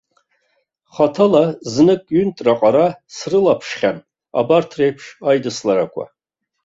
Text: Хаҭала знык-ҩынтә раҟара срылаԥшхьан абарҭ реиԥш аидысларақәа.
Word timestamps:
Хаҭала 0.93 1.43
знык-ҩынтә 1.71 2.41
раҟара 2.45 2.87
срылаԥшхьан 3.15 3.97
абарҭ 4.39 4.71
реиԥш 4.77 5.05
аидысларақәа. 5.29 6.03